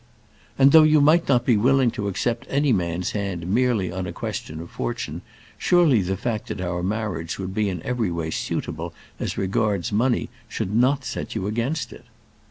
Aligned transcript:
"And 0.57 0.71
though 0.71 0.81
you 0.81 0.99
might 0.99 1.29
not 1.29 1.45
be 1.45 1.55
willing 1.55 1.91
to 1.91 2.07
accept 2.07 2.47
any 2.49 2.73
man's 2.73 3.11
hand 3.11 3.45
merely 3.45 3.91
on 3.91 4.07
a 4.07 4.11
question 4.11 4.59
of 4.59 4.71
fortune, 4.71 5.21
surely 5.59 6.01
the 6.01 6.17
fact 6.17 6.47
that 6.47 6.59
our 6.59 6.81
marriage 6.81 7.37
would 7.37 7.53
be 7.53 7.69
in 7.69 7.83
every 7.83 8.09
way 8.09 8.31
suitable 8.31 8.95
as 9.19 9.37
regards 9.37 9.91
money 9.91 10.29
should 10.49 10.73
not 10.73 11.05
set 11.05 11.35
you 11.35 11.45
against 11.45 11.93
it. 11.93 12.05